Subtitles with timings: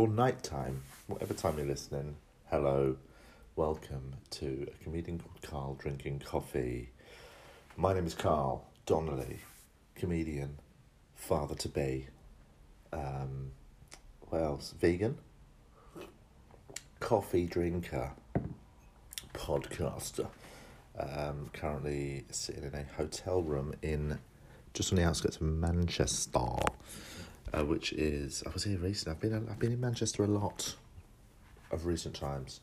[0.00, 2.16] or nighttime, whatever time you're listening.
[2.50, 2.96] Hello,
[3.54, 6.88] welcome to a comedian called Carl drinking coffee.
[7.76, 9.40] My name is Carl Donnelly,
[9.94, 10.56] comedian,
[11.16, 12.06] father to be.
[12.94, 13.52] Um,
[14.30, 14.72] what else?
[14.80, 15.18] Vegan,
[16.98, 18.12] coffee drinker,
[19.34, 20.28] podcaster.
[20.98, 24.18] Um, currently sitting in a hotel room in
[24.72, 26.56] just on the outskirts of Manchester,
[27.52, 29.12] uh, which is I was here recently.
[29.12, 30.74] I've been I've been in Manchester a lot
[31.70, 32.60] of recent times.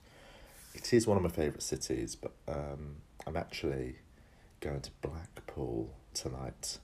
[0.74, 3.96] It is one of my favourite cities, but um, I'm actually
[4.60, 6.80] going to Blackpool tonight,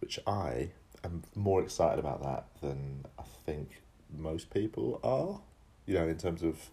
[0.00, 0.70] which I
[1.04, 3.82] am more excited about that than I think
[4.16, 5.40] most people are.
[5.86, 6.70] You know, in terms of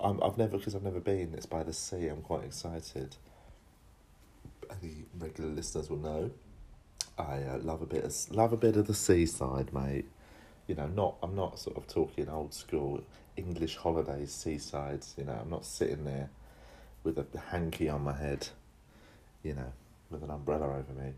[0.00, 1.34] I'm, I've never because I've never been.
[1.34, 2.08] It's by the sea.
[2.08, 3.16] I'm quite excited.
[4.70, 6.30] Any regular listeners will know.
[7.18, 10.06] I uh, love a bit of love a bit of the seaside, mate.
[10.66, 13.02] You know, not I'm not sort of talking old school
[13.36, 15.14] English holidays seasides.
[15.16, 16.30] You know, I'm not sitting there
[17.04, 18.48] with a hanky on my head.
[19.42, 19.72] You know,
[20.10, 21.12] with an umbrella over me.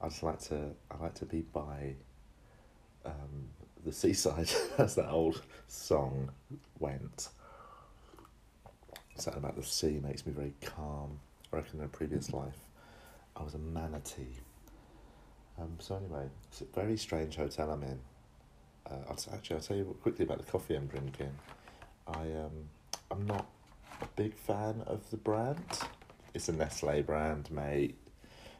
[0.00, 1.94] I just like to I like to be by
[3.04, 3.48] um,
[3.84, 6.30] the seaside, as that old song
[6.78, 7.28] went.
[9.16, 11.18] Something about the sea makes me very calm.
[11.52, 12.58] I reckon in a previous life,
[13.36, 14.38] I was a manatee.
[15.82, 17.98] So anyway, it's a very strange hotel I'm in.
[18.88, 21.32] Uh, I'll actually I'll tell you quickly about the coffee I'm drinking.
[22.06, 22.68] I um
[23.10, 23.46] I'm not
[24.00, 25.64] a big fan of the brand.
[26.34, 27.96] It's a Nestle brand, mate.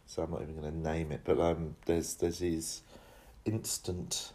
[0.05, 1.21] So I'm not even going to name it.
[1.23, 2.83] But um, there's there's these
[3.45, 4.33] instant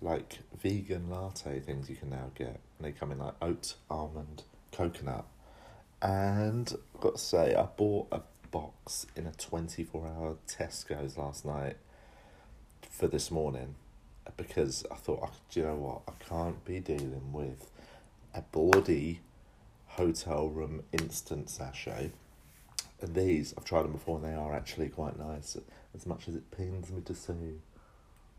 [0.00, 2.58] like vegan latte things you can now get.
[2.78, 5.26] And they come in like oat, almond, coconut.
[6.00, 11.44] And I've got to say, I bought a box in a 24 hour Tesco's last
[11.44, 11.76] night
[12.90, 13.74] for this morning
[14.36, 16.02] because I thought, do you know what?
[16.08, 17.70] I can't be dealing with
[18.34, 19.20] a bloody
[19.86, 22.10] hotel room instant sachet.
[23.00, 25.56] And these, I've tried them before and they are actually quite nice,
[25.94, 27.34] as much as it pains me to say.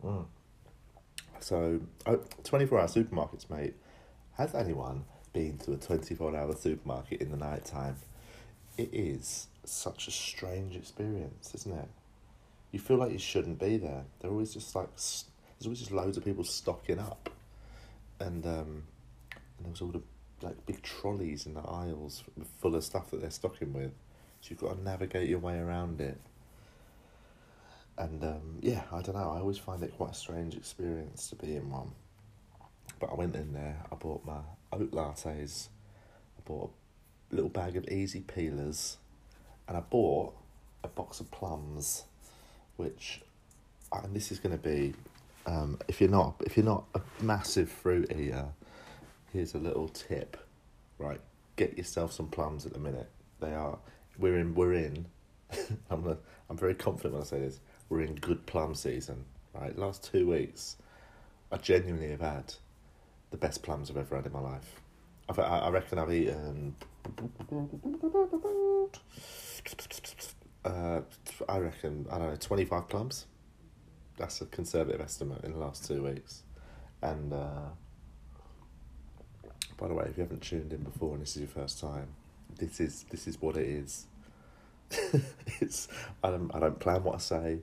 [0.04, 0.26] Mm.
[1.40, 3.76] So, oh, 24 hour supermarkets, mate.
[4.38, 7.98] Has anyone been to a 24 hour supermarket in the night time?
[8.78, 11.90] It is such a strange experience, isn't it?
[12.76, 14.04] You feel like you shouldn't be there.
[14.20, 15.24] They're always just like, there's
[15.64, 17.30] always just loads of people stocking up.
[18.20, 18.84] And, um,
[19.32, 20.02] and there's all the
[20.42, 22.26] like big trolleys in the aisles
[22.60, 23.94] full of stuff that they're stocking with.
[24.42, 26.20] So you've got to navigate your way around it.
[27.98, 29.32] And um, yeah, I don't know.
[29.32, 31.92] I always find it quite a strange experience to be in one.
[33.00, 33.86] But I went in there.
[33.90, 34.40] I bought my
[34.74, 35.70] oat lattes.
[36.38, 36.74] I bought
[37.32, 38.98] a little bag of easy peelers,
[39.66, 40.36] and I bought
[40.84, 42.04] a box of plums,
[42.78, 43.22] which,
[43.92, 44.94] and this is going to be,
[45.46, 48.48] um, if you're not if you're not a massive fruit eater,
[49.32, 50.38] here's a little tip,
[50.98, 51.22] right?
[51.56, 53.10] Get yourself some plums at the minute.
[53.40, 53.78] They are
[54.18, 55.06] we're in we're in.
[55.90, 56.18] I'm gonna,
[56.50, 57.60] I'm very confident when I say this
[57.90, 59.78] we're in good plum season, right?
[59.78, 60.78] Last two weeks,
[61.52, 62.54] I genuinely have had
[63.32, 64.82] the best plums I've ever had in my life.
[65.30, 66.76] I've, I reckon I've eaten.
[70.66, 71.02] Uh,
[71.48, 73.28] I reckon I don't know twenty five plums.
[74.18, 76.42] That's a conservative estimate in the last two weeks,
[77.04, 77.70] and uh,
[79.78, 82.08] by the way, if you haven't tuned in before and this is your first time,
[82.58, 84.06] this is this is what it is.
[85.62, 85.88] it's
[86.24, 87.60] I don't I don't plan what I say.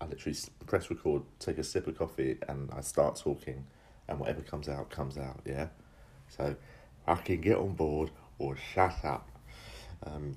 [0.00, 3.64] I literally press record, take a sip of coffee, and I start talking,
[4.08, 5.40] and whatever comes out comes out.
[5.44, 5.68] Yeah,
[6.28, 6.56] so
[7.06, 9.28] I can get on board or shut up.
[10.04, 10.36] Um,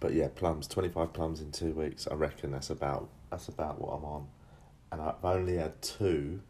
[0.00, 2.06] but yeah, plums, twenty five plums in two weeks.
[2.10, 4.26] I reckon that's about that's about what I'm on,
[4.92, 6.40] and I've only had two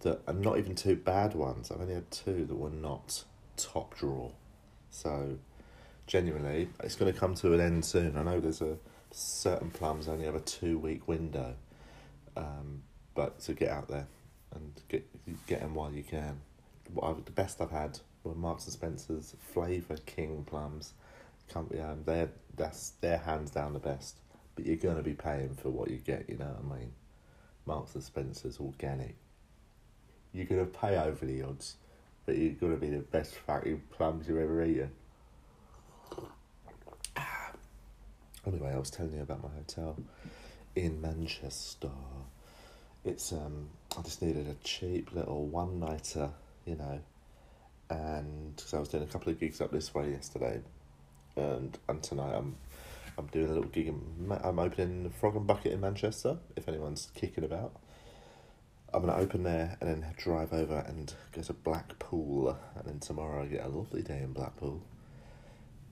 [0.00, 1.70] that are not even two bad ones.
[1.70, 3.24] I've only had two that were not
[3.56, 4.30] top draw.
[4.90, 5.38] So
[6.06, 8.16] genuinely, it's going to come to an end soon.
[8.16, 8.76] I know there's a
[9.10, 11.54] certain plums only have a two week window,
[12.36, 12.82] um,
[13.14, 14.06] but to get out there
[14.54, 15.06] and get
[15.46, 16.40] get them while you can.
[16.92, 20.92] What I've, the best I've had were Marks and Spencer's Flavour King plums.
[21.54, 24.16] Um, they're that's they're hands down the best.
[24.54, 26.28] But you're gonna be paying for what you get.
[26.28, 26.92] You know what I mean?
[27.66, 29.16] Marks and Spencer's organic.
[30.32, 31.76] You're gonna pay over the odds,
[32.26, 34.90] but you're gonna be the best fucking plums you've ever eaten.
[38.44, 39.96] Anyway, I was telling you about my hotel
[40.74, 41.90] in Manchester.
[43.04, 46.30] It's um, I just needed a cheap little one nighter,
[46.64, 47.00] you know,
[47.90, 50.60] and because I was doing a couple of gigs up this way yesterday,
[51.36, 52.56] and and tonight I'm
[53.18, 53.88] I'm doing a little gig.
[53.88, 56.38] In, I'm opening Frog and Bucket in Manchester.
[56.56, 57.78] If anyone's kicking about,
[58.92, 63.42] I'm gonna open there and then drive over and go to Blackpool, and then tomorrow
[63.42, 64.82] I get a lovely day in Blackpool.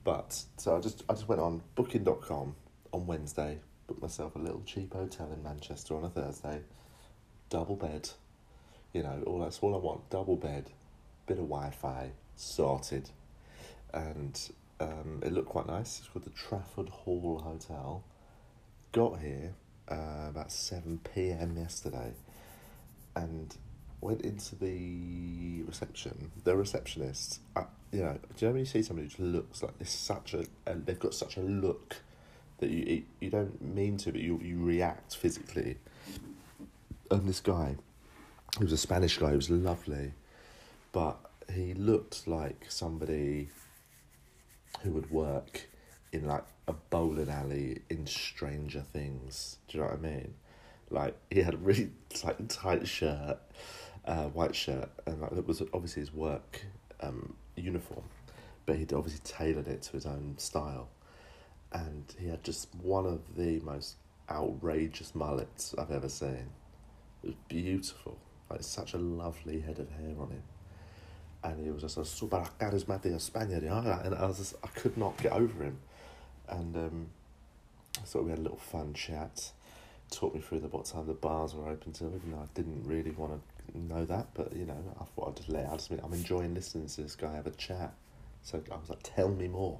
[0.03, 2.55] But so I just I just went on Booking.com
[2.91, 6.61] on Wednesday, booked myself a little cheap hotel in Manchester on a Thursday,
[7.49, 8.09] double bed,
[8.93, 10.71] you know, all that's all I want, double bed,
[11.27, 13.09] bit of Wi-Fi, sorted,
[13.93, 14.39] and
[14.81, 15.99] um, it looked quite nice.
[15.99, 18.03] It's called the Trafford Hall Hotel.
[18.91, 19.53] Got here
[19.89, 21.55] uh, about seven p.m.
[21.57, 22.11] yesterday,
[23.15, 23.55] and
[24.01, 26.31] went into the reception.
[26.43, 29.77] The receptionist, uh, you know, do you know when you see somebody who looks like
[29.79, 29.91] this?
[29.91, 31.97] Such a, and they've got such a look
[32.57, 35.77] that you you don't mean to, but you you react physically.
[37.09, 37.75] And this guy,
[38.57, 39.31] he was a Spanish guy.
[39.31, 40.13] He was lovely,
[40.91, 41.17] but
[41.53, 43.49] he looked like somebody
[44.81, 45.69] who would work
[46.11, 49.57] in like a bowling alley in Stranger Things.
[49.67, 50.33] Do you know what I mean?
[50.89, 51.91] Like he had a really
[52.23, 53.39] like tight shirt,
[54.05, 56.65] uh, white shirt, and like it was obviously his work
[56.99, 58.03] um, uniform,
[58.65, 60.89] but he'd obviously tailored it to his own style,
[61.71, 63.95] and he had just one of the most
[64.29, 66.49] outrageous mullets I've ever seen.
[67.23, 68.17] It was beautiful.
[68.49, 70.43] Like such a lovely head of hair on him
[71.43, 75.17] and he was just a super charismatic Spaniard, and I was just, I could not
[75.17, 75.77] get over him,
[76.47, 77.07] and um,
[78.03, 79.51] so we had a little fun chat,
[80.11, 82.83] talked me through the what time the bars were open till, even though I didn't
[82.85, 85.91] really want to know that, but you know, I thought I'd just let I just
[85.91, 87.93] mean, I'm enjoying listening to this guy have a chat,
[88.43, 89.79] so I was like, tell me more,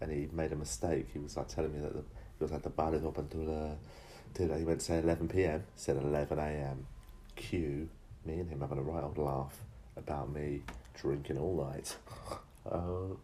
[0.00, 1.06] and he made a mistake.
[1.12, 3.78] He was like telling me that the, he was like the bar is open till
[4.34, 5.62] till he went to say eleven p.m.
[5.76, 6.86] said eleven a.m.
[7.36, 7.88] Cue
[8.24, 9.56] me and him having a right old laugh
[9.96, 10.62] about me
[10.94, 11.96] drinking all night.
[12.70, 13.14] Uh,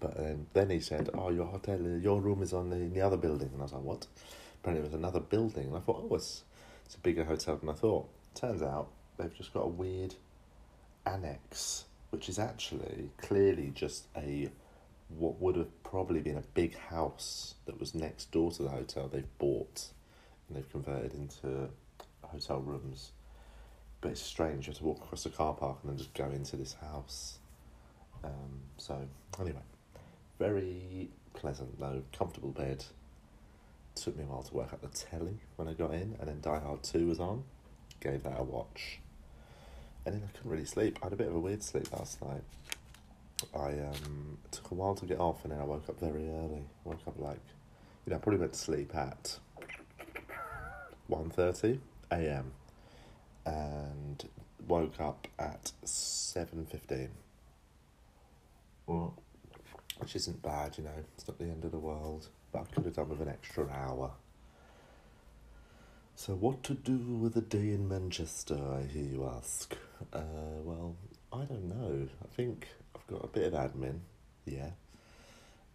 [0.00, 3.00] but then, then he said, "Oh, your hotel, your room is on the, in the
[3.00, 4.06] other building," and I was like, "What?"
[4.60, 6.44] Apparently, it was another building, and I thought, "Oh, it's
[6.84, 10.14] it's a bigger hotel than I thought." Turns out they've just got a weird
[11.04, 14.50] annex, which is actually clearly just a
[15.08, 19.08] what would have probably been a big house that was next door to the hotel
[19.08, 19.88] they've bought
[20.46, 21.68] and they've converted into
[22.22, 23.12] hotel rooms
[24.00, 24.66] but it's strange.
[24.66, 27.38] You have to walk across the car park and then just go into this house.
[28.24, 28.98] Um, so
[29.40, 29.62] anyway,
[30.38, 32.84] very pleasant though, comfortable bed.
[33.94, 36.40] Took me a while to work out the telly when I got in, and then
[36.40, 37.42] Die Hard Two was on.
[38.00, 39.00] Gave that a watch,
[40.06, 41.00] and then I couldn't really sleep.
[41.02, 42.42] I had a bit of a weird sleep last night.
[43.52, 46.62] I um, took a while to get off, and then I woke up very early.
[46.84, 47.40] I woke up like,
[48.06, 49.38] you know, I probably went to sleep at
[51.10, 51.78] 1.30
[52.12, 52.52] a.m
[53.46, 54.28] and
[54.66, 57.08] woke up at 7.15.
[58.86, 59.14] well,
[59.98, 62.84] Which isn't bad, you know, it's not the end of the world, but I could
[62.84, 64.12] have done with an extra hour.
[66.14, 69.76] So, what to do with a day in Manchester, I hear you ask?
[70.12, 70.18] Uh,
[70.64, 70.96] well,
[71.32, 72.08] I don't know.
[72.22, 74.00] I think I've got a bit of admin,
[74.44, 74.70] yeah.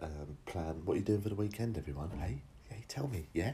[0.01, 0.81] Um, plan.
[0.83, 2.09] What are you doing for the weekend, everyone?
[2.19, 3.53] Hey, hey, tell me, yeah?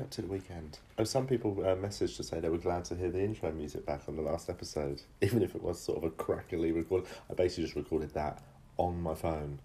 [0.00, 0.78] Up to the weekend?
[0.98, 3.84] Oh, some people uh, messaged to say they were glad to hear the intro music
[3.86, 7.04] back on the last episode, even if it was sort of a crackly record.
[7.30, 8.42] I basically just recorded that
[8.76, 9.58] on my phone,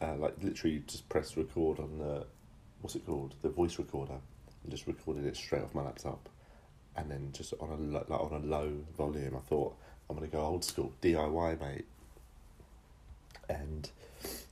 [0.00, 2.26] uh, like literally just pressed record on the
[2.80, 4.18] what's it called, the voice recorder,
[4.62, 6.28] and just recorded it straight off my laptop,
[6.96, 9.36] and then just on a like on a low volume.
[9.36, 9.76] I thought
[10.08, 11.86] I'm gonna go old school DIY, mate,
[13.48, 13.90] and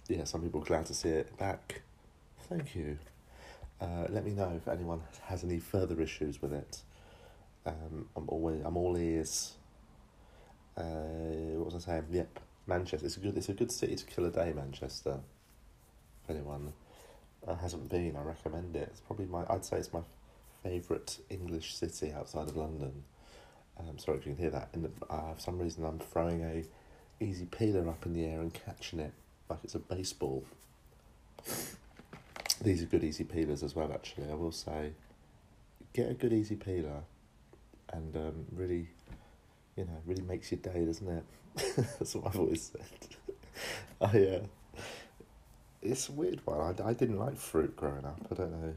[0.09, 1.83] yeah, some people glad to see it back.
[2.49, 2.99] Thank you.
[3.81, 6.83] Uh, let me know if anyone has any further issues with it.
[7.65, 9.55] Um, I'm always I'm all ears.
[10.77, 12.07] Uh, what was I saying?
[12.11, 13.07] Yep, Manchester.
[13.07, 14.53] It's a good it's a good city to kill a day.
[14.55, 15.21] Manchester.
[16.25, 16.73] If anyone
[17.47, 18.89] uh, hasn't been, I recommend it.
[18.91, 20.03] It's probably my I'd say it's my
[20.63, 23.05] favourite English city outside of London.
[23.79, 24.71] Um, sorry if you can hear that.
[24.73, 26.65] And uh, for some reason, I'm throwing a
[27.25, 29.13] easy peeler up in the air and catching it
[29.49, 30.45] like it's a baseball.
[32.63, 34.31] These are good easy peelers as well, actually.
[34.31, 34.93] I will say,
[35.93, 37.03] get a good easy peeler,
[37.93, 38.89] and um, really,
[39.77, 41.25] you know, really makes your day, doesn't it?
[41.77, 43.17] That's what I've always said.
[44.01, 44.81] I uh,
[45.83, 46.61] it's a weird one.
[46.61, 48.21] I, I didn't like fruit growing up.
[48.31, 48.75] I don't know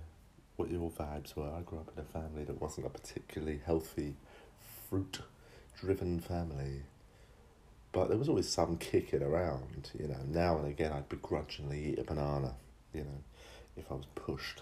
[0.57, 1.49] what your vibes were.
[1.49, 4.15] I grew up in a family that wasn't a particularly healthy,
[4.89, 5.21] fruit
[5.79, 6.83] driven family.
[7.91, 10.19] But there was always some kicking around, you know.
[10.27, 12.53] Now and again, I'd begrudgingly eat a banana,
[12.93, 13.23] you know
[13.77, 14.61] if I was pushed.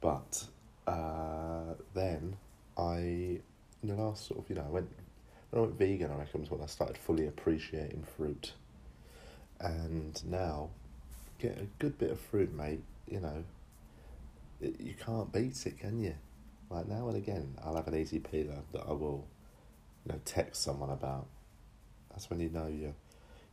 [0.00, 0.44] But
[0.86, 2.36] uh, then
[2.76, 3.40] I, in
[3.82, 4.88] the last sort of, you know, I went,
[5.50, 8.52] when I went vegan, I reckon was when I started fully appreciating fruit.
[9.60, 10.70] And now,
[11.38, 13.44] get a good bit of fruit, mate, you know,
[14.60, 16.14] it, you can't beat it, can you?
[16.70, 19.26] Like now and again, I'll have an easy peeler that I will,
[20.04, 21.26] you know, text someone about.
[22.10, 22.94] That's when you know you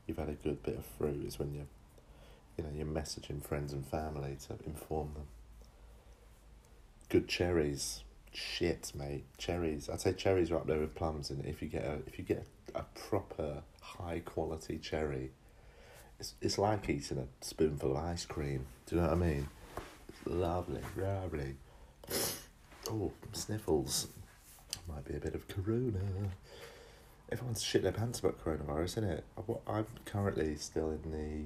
[0.08, 1.26] you've had a good bit of fruit.
[1.26, 1.68] Is when you,
[2.62, 5.28] you know, you're messaging friends and family to inform them.
[7.10, 8.04] Good cherries,
[8.34, 9.26] shit, mate.
[9.38, 9.90] Cherries.
[9.90, 11.30] I'd say cherries are up there with plums.
[11.30, 15.32] And if you get a if you get a proper high quality cherry,
[16.20, 18.66] it's it's like eating a spoonful of ice cream.
[18.86, 19.48] Do you know what I mean?
[20.26, 21.56] Lovely, lovely.
[22.90, 24.08] Oh, sniffles.
[24.88, 26.00] Might be a bit of corona.
[27.32, 29.24] Everyone's shit their pants about coronavirus, isn't it?
[29.68, 31.46] I'm currently still in the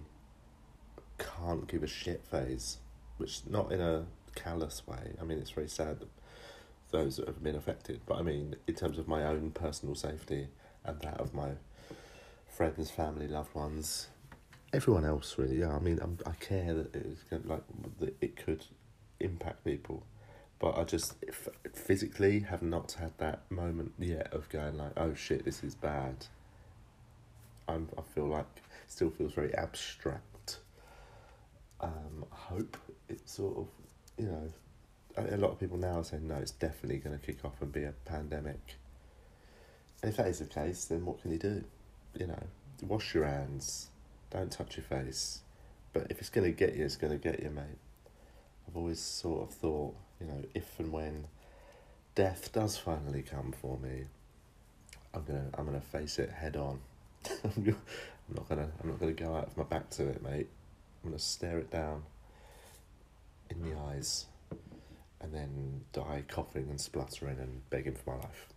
[1.18, 2.78] can't give a shit phase,
[3.18, 4.06] which not in a
[4.36, 5.14] callous way.
[5.20, 6.10] I mean, it's very sad that
[6.92, 10.48] those that have been affected, but I mean, in terms of my own personal safety
[10.84, 11.52] and that of my
[12.48, 14.08] friends, family, loved ones,
[14.74, 15.60] everyone else really.
[15.60, 17.64] Yeah, I mean, I'm, i care that it's going like
[18.00, 18.66] that it could
[19.20, 20.04] impact people,
[20.60, 21.16] but I just
[21.74, 26.28] physically have not had that moment yet of going like, oh shit, this is bad.
[27.68, 27.90] I'm.
[27.98, 28.46] I feel like
[28.88, 30.35] still feels very abstract.
[31.82, 32.78] Um, hope
[33.10, 33.68] it sort of,
[34.18, 34.52] you know,
[35.18, 37.72] a lot of people now are saying no, it's definitely going to kick off and
[37.72, 38.76] be a pandemic.
[40.02, 41.64] And if that is the case, then what can you do?
[42.20, 42.44] You know,
[42.84, 43.90] wash your hands,
[44.30, 45.42] don't touch your face.
[45.94, 47.80] But if it's going to get you, it's going to get you, mate.
[48.68, 51.28] I've always sort of thought, you know, if and when
[52.16, 54.06] death does finally come for me,
[55.14, 56.80] I'm gonna I'm gonna face it head on.
[57.44, 57.76] I'm
[58.34, 60.50] not gonna I'm not gonna go out of my back to it, mate.
[61.06, 62.02] I'm gonna stare it down
[63.52, 64.26] in the eyes
[65.22, 68.48] and then die coughing and spluttering and begging for my life.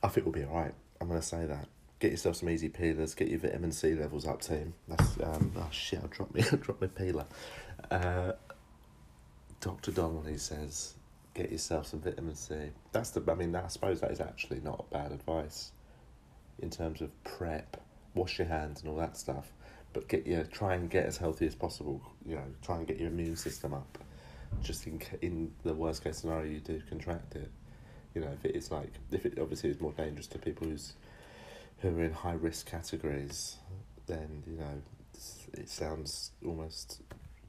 [0.00, 0.74] I think we'll be alright.
[1.00, 1.66] I'm gonna say that.
[1.98, 3.16] Get yourself some easy peelers.
[3.16, 4.74] Get your vitamin C levels up, team.
[4.86, 5.52] That's um.
[5.56, 6.00] Oh shit!
[6.04, 6.42] I dropped me.
[6.52, 7.26] I dropped my peeler.
[7.90, 8.32] Uh,
[9.60, 10.94] Doctor Donnelly says,
[11.34, 12.54] get yourself some vitamin C.
[12.92, 13.22] That's the.
[13.30, 15.72] I mean, I suppose that is actually not bad advice.
[16.60, 17.82] In terms of prep,
[18.14, 19.52] wash your hands and all that stuff,
[19.92, 22.02] but get your try and get as healthy as possible.
[22.24, 23.98] You know, try and get your immune system up.
[24.62, 27.50] Just in in the worst case scenario, you do contract it.
[28.14, 30.94] You know, if it is like if it obviously is more dangerous to people who's
[31.78, 33.56] who are in high risk categories,
[34.06, 34.82] then you know
[35.54, 37.00] it sounds almost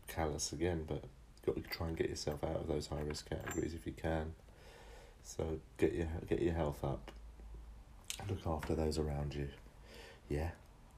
[0.07, 3.29] callous again, but you've got to try and get yourself out of those high risk
[3.29, 4.33] categories if you can.
[5.23, 7.11] So get your get your health up.
[8.29, 9.47] Look after those around you.
[10.29, 10.51] Yeah,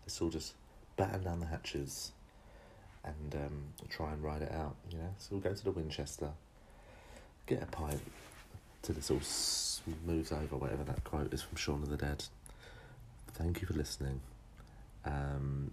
[0.03, 0.53] let's all just
[0.97, 2.11] batten down the hatches
[3.03, 4.75] and um, try and ride it out.
[4.89, 6.31] You know, so we'll go to the Winchester,
[7.45, 8.01] get a pint
[8.81, 10.55] till this all smooths over.
[10.55, 12.23] Whatever that quote is from Shaun of the Dead
[13.33, 14.21] thank you for listening.
[15.05, 15.71] Um,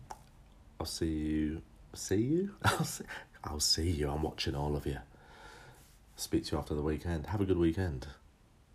[0.79, 1.63] I'll see you.
[1.95, 2.55] See you?
[2.65, 3.05] I'll see,
[3.45, 4.11] I'll see you.
[4.11, 4.99] I'm watching all of you.
[6.17, 7.27] Speak to you after the weekend.
[7.27, 8.07] Have a good weekend.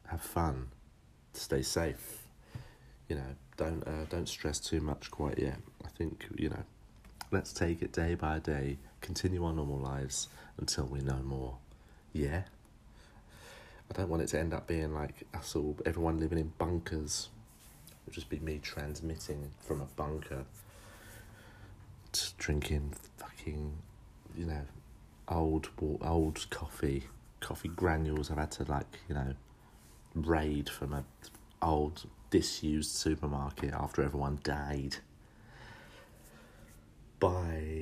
[0.07, 0.69] Have fun.
[1.33, 2.23] Stay safe.
[3.09, 5.59] You know, don't uh, don't stress too much quite yet.
[5.83, 6.63] I think you know.
[7.31, 8.77] Let's take it day by day.
[9.01, 11.57] Continue our normal lives until we know more.
[12.13, 12.43] Yeah.
[13.89, 17.29] I don't want it to end up being like us all, everyone living in bunkers
[17.89, 20.45] It would just be me transmitting from a bunker,
[22.37, 23.73] drinking fucking,
[24.37, 24.61] you know,
[25.27, 25.69] old
[26.01, 27.03] old coffee,
[27.41, 28.31] coffee granules.
[28.31, 29.33] I've had to like, you know,
[30.15, 31.03] raid from a
[31.61, 34.97] old disused supermarket after everyone died.
[37.17, 37.74] Bye.